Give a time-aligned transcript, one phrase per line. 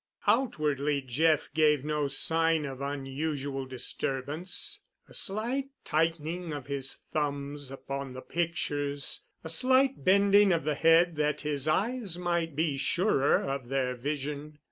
[0.25, 8.23] Outwardly Jeff gave no sign of unusual disturbance—a slight tightening of his thumbs upon the
[8.23, 13.93] pictures, a slight bending of the head that his eyes might be surer of their
[13.95, 14.57] vision.